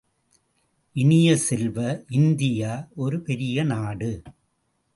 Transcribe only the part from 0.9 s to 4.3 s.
இனிய செல்வ, இந்தியா ஒரு பெரியநாடு!